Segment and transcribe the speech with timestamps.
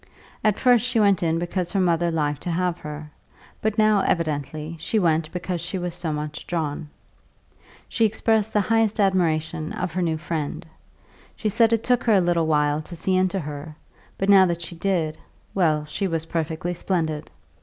[0.43, 3.11] At first she went in because her mother liked to have her;
[3.61, 6.89] but now, evidently, she went because she was so much drawn.
[7.87, 10.65] She expressed the highest admiration of her new friend;
[11.35, 13.75] she said it took her a little while to see into her,
[14.17, 15.19] but now that she did,
[15.53, 17.29] well, she was perfectly splendid.